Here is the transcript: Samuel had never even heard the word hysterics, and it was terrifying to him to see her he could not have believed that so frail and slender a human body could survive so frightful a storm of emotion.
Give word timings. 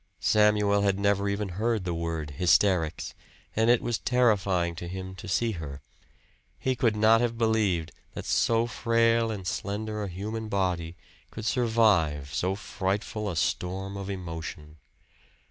Samuel 0.19 0.81
had 0.81 0.97
never 0.97 1.29
even 1.29 1.49
heard 1.49 1.83
the 1.85 1.93
word 1.93 2.31
hysterics, 2.31 3.13
and 3.55 3.69
it 3.69 3.83
was 3.83 3.99
terrifying 3.99 4.73
to 4.77 4.87
him 4.87 5.13
to 5.17 5.27
see 5.27 5.51
her 5.51 5.79
he 6.57 6.75
could 6.75 6.95
not 6.95 7.21
have 7.21 7.37
believed 7.37 7.91
that 8.15 8.25
so 8.25 8.65
frail 8.65 9.29
and 9.29 9.45
slender 9.45 10.01
a 10.01 10.07
human 10.09 10.49
body 10.49 10.95
could 11.29 11.45
survive 11.45 12.33
so 12.33 12.55
frightful 12.55 13.29
a 13.29 13.35
storm 13.35 13.95
of 13.95 14.09
emotion. 14.09 14.77